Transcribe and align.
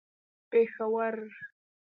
پېښور 0.51 1.19